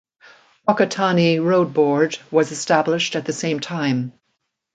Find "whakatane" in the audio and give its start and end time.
0.67-1.45